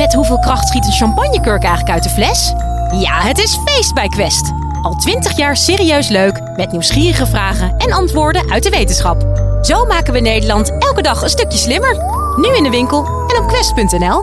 [0.00, 2.52] Met hoeveel kracht schiet een champagnekurk eigenlijk uit de fles?
[3.00, 4.52] Ja, het is feest bij Quest.
[4.82, 9.22] Al twintig jaar serieus leuk, met nieuwsgierige vragen en antwoorden uit de wetenschap.
[9.62, 11.96] Zo maken we Nederland elke dag een stukje slimmer.
[12.36, 14.22] Nu in de winkel en op quest.nl.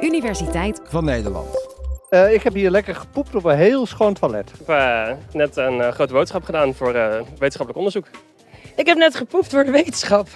[0.00, 1.46] Universiteit van Nederland.
[2.10, 4.50] Uh, ik heb hier lekker gepoept op een heel schoon toilet.
[4.50, 6.92] Ik heb uh, net een uh, grote boodschap gedaan voor
[7.38, 8.06] wetenschappelijk onderzoek.
[8.76, 10.28] Ik heb net gepoept voor de wetenschap.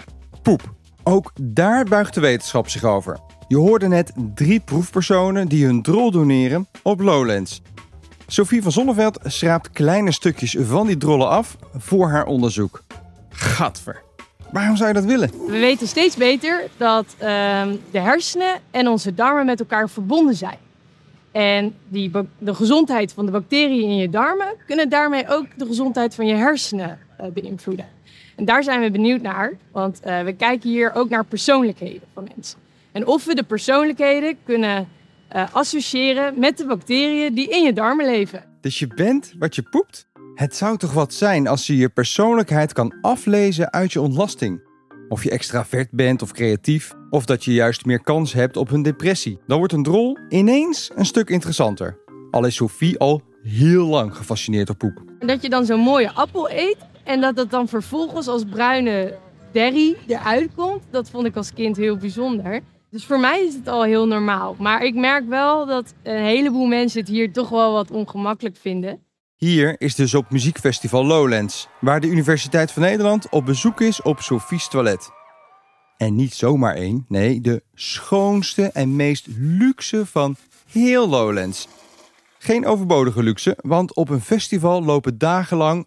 [0.42, 0.62] Poep.
[1.04, 3.18] Ook daar buigt de wetenschap zich over.
[3.48, 7.62] Je hoorde net drie proefpersonen die hun drol doneren op Lowlands.
[8.26, 12.82] Sophie van Zonneveld schraapt kleine stukjes van die drollen af voor haar onderzoek.
[13.29, 14.03] Gadver.
[14.53, 15.30] Waarom zou je dat willen?
[15.46, 17.22] We weten steeds beter dat uh,
[17.90, 20.58] de hersenen en onze darmen met elkaar verbonden zijn.
[21.32, 26.14] En die, de gezondheid van de bacteriën in je darmen kunnen daarmee ook de gezondheid
[26.14, 27.86] van je hersenen uh, beïnvloeden.
[28.36, 32.28] En daar zijn we benieuwd naar, want uh, we kijken hier ook naar persoonlijkheden van
[32.34, 32.58] mensen.
[32.94, 34.89] En of we de persoonlijkheden kunnen
[35.36, 38.45] uh, associëren met de bacteriën die in je darmen leven.
[38.61, 40.06] Dus je bent wat je poept?
[40.34, 44.62] Het zou toch wat zijn als je je persoonlijkheid kan aflezen uit je ontlasting?
[45.09, 48.83] Of je extravert bent of creatief, of dat je juist meer kans hebt op een
[48.83, 49.39] depressie.
[49.47, 51.98] Dan wordt een drol ineens een stuk interessanter.
[52.31, 55.03] Al is Sophie al heel lang gefascineerd door poep.
[55.19, 59.19] Dat je dan zo'n mooie appel eet en dat het dan vervolgens als bruine
[59.53, 62.61] derry eruit komt, dat vond ik als kind heel bijzonder.
[62.95, 64.56] Dus voor mij is het al heel normaal.
[64.59, 69.03] Maar ik merk wel dat een heleboel mensen het hier toch wel wat ongemakkelijk vinden.
[69.37, 74.20] Hier is dus op muziekfestival Lowlands, waar de Universiteit van Nederland op bezoek is op
[74.20, 75.11] Sophie's toilet.
[75.97, 81.69] En niet zomaar één, nee, de schoonste en meest luxe van heel Lowlands.
[82.39, 85.87] Geen overbodige luxe, want op een festival lopen dagenlang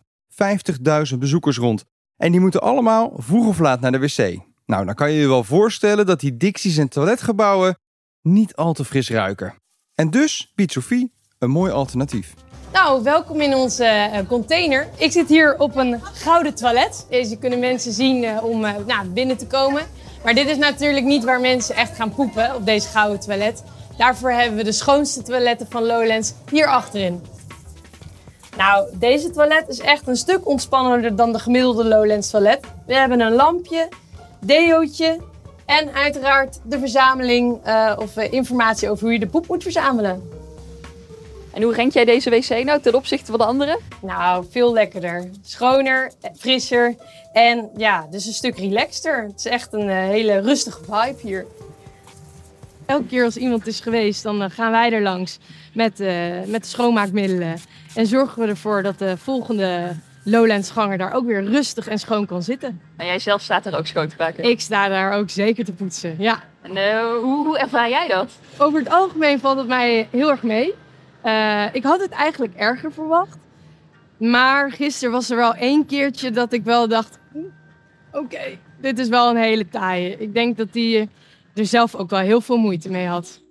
[1.12, 1.84] 50.000 bezoekers rond.
[2.18, 4.47] En die moeten allemaal vroeg of laat naar de wc.
[4.68, 7.78] Nou, dan kan je je wel voorstellen dat die dicties en toiletgebouwen
[8.22, 9.56] niet al te fris ruiken.
[9.96, 12.34] En dus biedt Sophie een mooi alternatief.
[12.74, 14.88] Nou, welkom in onze uh, container.
[14.98, 17.06] Ik zit hier op een gouden toilet.
[17.10, 19.84] Deze kunnen mensen zien uh, om uh, nou, binnen te komen.
[20.24, 23.64] Maar dit is natuurlijk niet waar mensen echt gaan poepen, op deze gouden toilet.
[23.98, 27.22] Daarvoor hebben we de schoonste toiletten van Lowlands hier achterin.
[28.58, 32.60] Nou, deze toilet is echt een stuk ontspannender dan de gemiddelde Lowlands toilet.
[32.86, 33.90] We hebben een lampje,
[34.40, 35.20] deootje
[35.66, 40.30] en uiteraard de verzameling uh, of uh, informatie over hoe je de poep moet verzamelen.
[41.54, 43.80] En hoe rank jij deze wc nou ten opzichte van de andere?
[44.02, 45.30] Nou, veel lekkerder.
[45.42, 46.96] Schoner, frisser
[47.34, 49.24] en ja, dus een stuk relaxter.
[49.24, 51.46] Het is echt een uh, hele rustige vibe hier.
[52.86, 55.40] Elke keer als iemand is geweest, dan gaan wij er langs
[55.74, 55.98] met,
[56.46, 57.60] met de schoonmaakmiddelen.
[57.96, 59.96] En zorgen we ervoor dat de volgende
[60.30, 62.82] Lowlands-ganger daar ook weer rustig en schoon kan zitten.
[62.98, 64.44] En jij zelf staat daar ook schoon te maken?
[64.44, 66.44] Ik sta daar ook zeker te poetsen, ja.
[66.62, 68.32] En uh, hoe, hoe ervaar jij dat?
[68.58, 70.74] Over het algemeen valt het mij heel erg mee.
[71.26, 73.38] Uh, ik had het eigenlijk erger verwacht.
[74.18, 77.20] Maar gisteren was er wel één keertje dat ik wel dacht...
[77.34, 77.46] Oké,
[78.12, 80.18] okay, dit is wel een hele taaie.
[80.18, 81.10] Ik denk dat die
[81.54, 83.42] er zelf ook wel heel veel moeite mee had.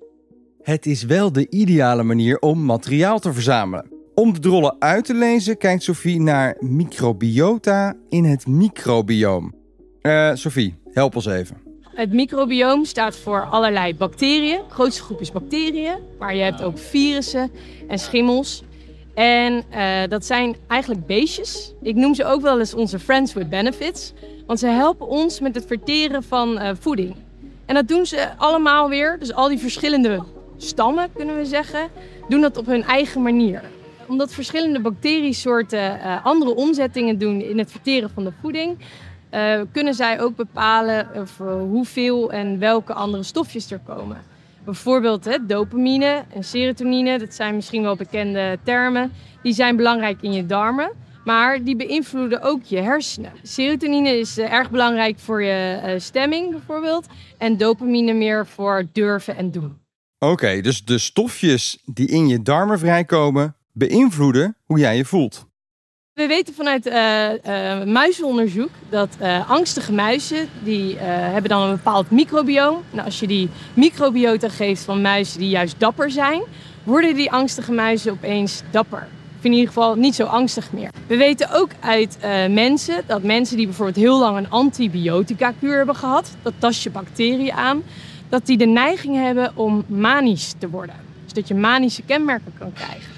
[0.62, 3.96] Het is wel de ideale manier om materiaal te verzamelen.
[4.19, 9.54] Om de drollen uit te lezen kijkt Sophie naar microbiota in het microbioom.
[10.03, 11.56] Uh, Sophie, help ons even.
[11.82, 14.60] Het microbioom staat voor allerlei bacteriën.
[14.69, 17.50] De grootste groep is bacteriën, maar je hebt ook virussen
[17.88, 18.62] en schimmels.
[19.15, 21.75] En uh, dat zijn eigenlijk beestjes.
[21.82, 24.12] Ik noem ze ook wel eens onze friends with benefits.
[24.47, 27.15] Want ze helpen ons met het verteren van uh, voeding.
[27.66, 29.19] En dat doen ze allemaal weer.
[29.19, 30.22] Dus al die verschillende
[30.56, 31.88] stammen, kunnen we zeggen,
[32.28, 33.62] doen dat op hun eigen manier
[34.09, 38.78] omdat verschillende bacteriesoorten uh, andere omzettingen doen in het verteren van de voeding,
[39.31, 44.22] uh, kunnen zij ook bepalen uh, hoeveel en welke andere stofjes er komen.
[44.65, 49.12] Bijvoorbeeld hè, dopamine en serotonine, dat zijn misschien wel bekende termen,
[49.43, 50.91] die zijn belangrijk in je darmen.
[51.25, 53.33] Maar die beïnvloeden ook je hersenen.
[53.43, 57.06] Serotonine is erg belangrijk voor je stemming bijvoorbeeld.
[57.38, 59.78] En dopamine meer voor durven en doen.
[60.19, 65.46] Oké, dus de stofjes die in je darmen vrijkomen, beïnvloeden hoe jij je voelt.
[66.12, 66.94] We weten vanuit uh,
[67.32, 72.82] uh, muizenonderzoek dat uh, angstige muizen, die hebben dan een bepaald microbioom.
[72.93, 76.43] En als je die microbiota geeft van muizen die juist dapper zijn,
[76.84, 79.08] worden die angstige muizen opeens dapper.
[79.38, 80.90] Of in ieder geval niet zo angstig meer.
[81.06, 82.19] We weten ook uit
[82.50, 87.52] mensen dat mensen die bijvoorbeeld heel lang een antibiotica-kuur hebben gehad, dat tast je bacteriën
[87.52, 87.82] aan,
[88.29, 90.96] dat die de neiging hebben om manisch te worden.
[91.25, 93.16] Dus dat je manische kenmerken kan krijgen.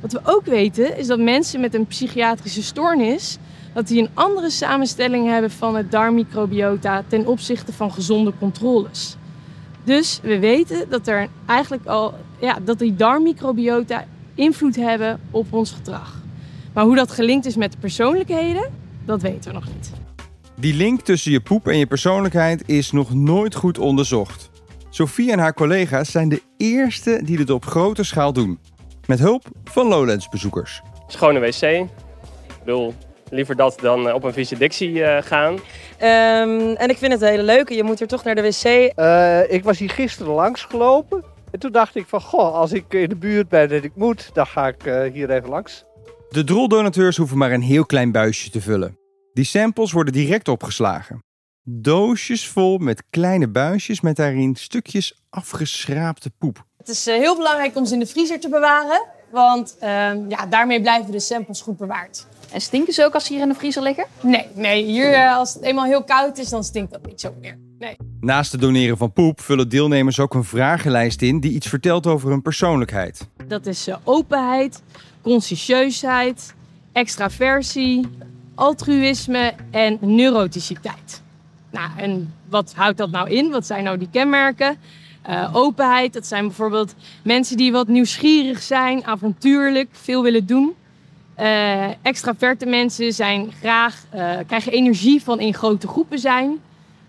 [0.00, 3.38] Wat we ook weten is dat mensen met een psychiatrische stoornis
[3.74, 9.16] dat die een andere samenstelling hebben van het darmmicrobiota ten opzichte van gezonde controles.
[9.84, 14.04] Dus we weten dat er eigenlijk al ja, dat die darmmicrobiota
[14.34, 16.22] invloed hebben op ons gedrag.
[16.72, 18.70] Maar hoe dat gelinkt is met de persoonlijkheden,
[19.04, 19.92] dat weten we nog niet.
[20.56, 24.50] Die link tussen je poep en je persoonlijkheid is nog nooit goed onderzocht.
[24.90, 28.58] Sophie en haar collega's zijn de eerste die dit op grote schaal doen.
[29.10, 30.82] Met hulp van Lowlands-bezoekers.
[31.06, 31.62] Schone wc.
[31.62, 31.88] Ik
[32.64, 32.94] bedoel,
[33.30, 35.58] liever dat dan eh, op een visidictie eh, gaan.
[35.98, 37.74] Ehm, en ik vind het een hele leuke.
[37.74, 38.64] Je moet er toch naar de wc.
[38.64, 41.24] Eh, ik was hier gisteren langs gelopen.
[41.50, 44.30] En toen dacht ik van, goh, als ik in de buurt ben en ik moet,
[44.32, 45.84] dan ga ik eh, hier even langs.
[46.28, 48.98] De droldonateurs hoeven maar een heel klein buisje te vullen.
[49.32, 51.18] Die samples worden direct opgeslagen.
[51.62, 56.68] Doosjes vol met kleine buisjes met daarin stukjes afgeschraapte poep.
[56.80, 60.46] Het is eh, heel belangrijk om ze in de vriezer te bewaren, want ehm, ja,
[60.46, 62.26] daarmee blijven de samples goed bewaard.
[62.52, 64.06] En stinken ze ook als ze hier in de vriezer liggen?
[64.20, 67.34] Nee, nee hier, eh, als het eenmaal heel koud is, dan stinkt dat niet zo
[67.40, 67.58] meer.
[67.78, 67.96] Nee.
[68.20, 72.30] Naast het doneren van poep vullen deelnemers ook een vragenlijst in die iets vertelt over
[72.30, 73.28] hun persoonlijkheid.
[73.46, 74.82] Dat is eh, openheid,
[75.22, 76.54] conscientieusheid,
[76.92, 78.08] extraversie,
[78.54, 81.22] altruïsme en neuroticiteit.
[81.70, 83.50] Nou, en wat houdt dat nou in?
[83.50, 84.78] Wat zijn nou die kenmerken?
[85.22, 90.74] Eh, openheid, dat zijn bijvoorbeeld mensen die wat nieuwsgierig zijn, avontuurlijk, veel willen doen.
[91.34, 96.60] Eh, extraverte mensen zijn graag, eh, krijgen energie van in grote groepen zijn.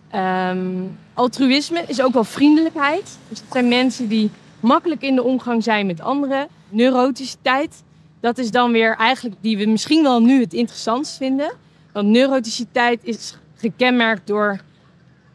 [0.09, 3.17] Ehm, altruïsme is ook wel vriendelijkheid.
[3.27, 6.47] Dus dat zijn mensen die makkelijk in de omgang zijn met anderen.
[6.69, 7.83] Neuroticiteit,
[8.19, 11.51] dat is dan weer eigenlijk die we misschien wel nu het interessantst vinden.
[11.91, 14.59] Want neuroticiteit is gekenmerkt door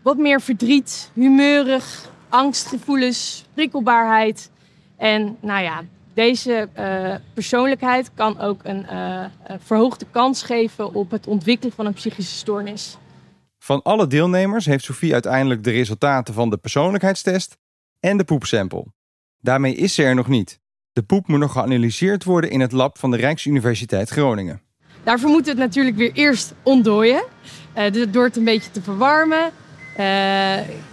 [0.03, 4.51] wat meer verdriet, humeurig, angstgevoelens, prikkelbaarheid.
[4.97, 5.85] En nou ja,
[6.15, 11.87] deze eh, persoonlijkheid kan ook een eh, eh, verhoogde kans geven op het ontwikkelen van
[11.87, 12.97] een psychische stoornis.
[13.59, 17.57] Van alle deelnemers heeft Sophie uiteindelijk de resultaten van de persoonlijkheidstest
[18.01, 18.85] en de poepsample.
[19.41, 20.61] Daarmee is ze er nog niet.
[20.93, 24.61] De poep moet nog geanalyseerd worden in het lab van de Rijksuniversiteit Groningen.
[25.07, 27.25] Daarvoor moeten we het natuurlijk weer eerst ontdooien.
[27.73, 29.51] Eh, dus door het een beetje te verwarmen,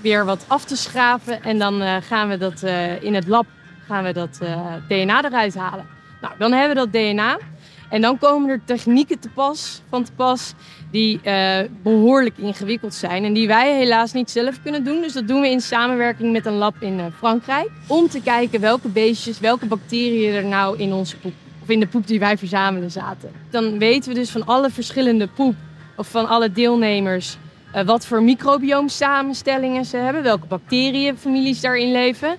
[0.02, 1.44] weer wat af te schaven.
[1.44, 3.46] En dan eh, gaan we dat eh, in het lab
[3.88, 5.86] gaan we dat eh, DNA eruit halen.
[6.22, 7.38] Nou, dan hebben we dat DNA.
[7.90, 10.54] En dan komen er technieken te pas, van te pas
[10.92, 13.24] die eh, behoorlijk ingewikkeld zijn.
[13.24, 15.02] En die wij helaas niet zelf kunnen doen.
[15.02, 17.70] Dus dat doen we in samenwerking met een lab in eh, Frankrijk.
[17.88, 21.88] Om te kijken welke beestjes, welke bacteriën er nou in onze poep, of in de
[21.88, 23.32] poep die wij verzamelen zaten.
[23.50, 25.56] Dan weten we dus van alle verschillende poep,
[25.96, 27.38] of van alle deelnemers,
[27.74, 30.24] eh, wat voor microbioomsamenstellingen ze hebben.
[30.24, 32.36] Welke bacteriënfamilies daarin leven.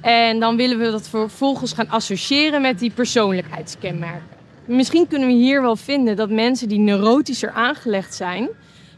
[0.00, 4.36] En dan willen we dat vervolgens gaan associëren met die persoonlijkheidskenmerken.
[4.64, 8.48] Misschien kunnen we hier wel vinden dat mensen die neurotischer aangelegd zijn,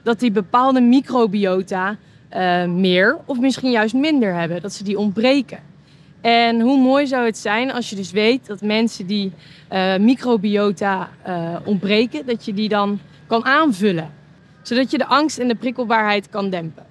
[0.02, 1.96] dat die bepaalde microbiota
[2.28, 5.58] eh, meer of misschien juist minder hebben, dat ze die ontbreken.
[6.20, 9.32] En hoe mooi zou het zijn als je dus weet dat mensen die
[9.68, 11.08] eh, microbiota
[11.64, 14.17] ontbreken, dat je die dan kan aanvullen.
[14.68, 16.86] Zodat je de angst en de prikkelbaarheid kan dempen.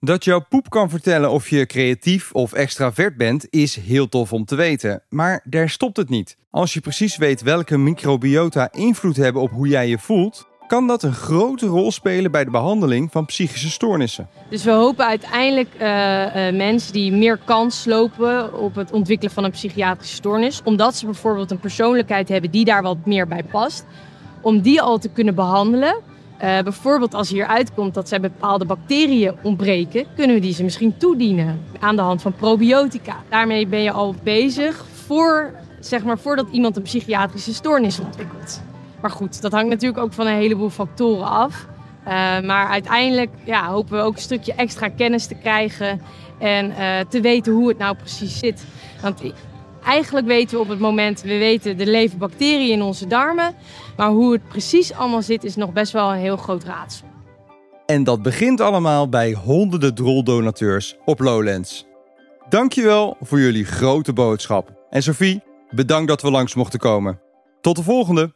[0.00, 4.44] Dat jouw poep kan vertellen of je creatief of extravert bent, is heel tof om
[4.44, 5.02] te weten.
[5.08, 6.36] Maar daar stopt het niet.
[6.50, 11.02] Als je precies weet welke microbiota invloed hebben op hoe jij je voelt, kan dat
[11.02, 14.28] een grote rol spelen bij de behandeling van psychische stoornissen.
[14.50, 19.44] Dus we hopen uiteindelijk eh, eh, mensen die meer kans lopen op het ontwikkelen van
[19.44, 23.84] een psychiatrische stoornis, omdat ze bijvoorbeeld een persoonlijkheid hebben die daar wat meer bij past,
[24.40, 26.14] om die al te kunnen behandelen.
[26.38, 30.96] Eh, bijvoorbeeld als hier uitkomt dat zij bepaalde bacteriën ontbreken, kunnen we die ze misschien
[30.96, 33.16] toedienen aan de hand van probiotica.
[33.28, 38.62] Daarmee ben je al bezig voor, zeg maar, voordat iemand een psychiatrische stoornis ontwikkelt.
[39.00, 41.66] Maar goed, dat hangt natuurlijk ook van een heleboel factoren af.
[42.06, 46.00] Uh, maar uiteindelijk ja, hopen we ook een stukje extra kennis te krijgen
[46.38, 48.64] en uh, te weten hoe het nou precies zit.
[49.02, 49.22] Want
[49.86, 53.54] eigenlijk weten we op het moment, we weten er leven bacteriën in onze darmen.
[53.96, 57.06] Maar hoe het precies allemaal zit is nog best wel een heel groot raadsel.
[57.86, 61.86] En dat begint allemaal bij honderden droldonateurs op Lowlands.
[62.48, 64.72] Dankjewel voor jullie grote boodschap.
[64.90, 67.20] En Sophie, bedankt dat we langs mochten komen.
[67.60, 68.35] Tot de volgende!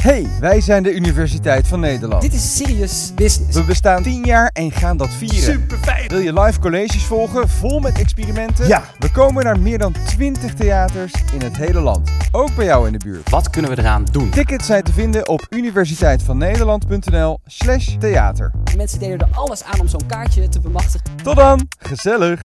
[0.00, 2.22] Hey, wij zijn de Universiteit van Nederland.
[2.22, 3.56] Dit is Serious Business.
[3.56, 5.38] We bestaan 10 jaar en gaan dat vieren.
[5.38, 6.08] Super fijn.
[6.08, 8.66] Wil je live colleges volgen, vol met experimenten?
[8.66, 8.84] Ja.
[8.98, 12.10] We komen naar meer dan 20 theaters in het hele land.
[12.32, 13.30] Ook bij jou in de buurt.
[13.30, 14.30] Wat kunnen we eraan doen?
[14.30, 18.52] Tickets zijn te vinden op universiteitvannederland.nl slash theater.
[18.76, 21.10] Mensen deden er alles aan om zo'n kaartje te bemachtigen.
[21.22, 22.47] Tot dan, gezellig!